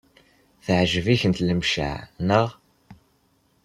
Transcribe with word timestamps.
Teɛjeb-ikent 0.65 1.43
Lemceɛ, 1.47 1.93
naɣ? 2.27 2.49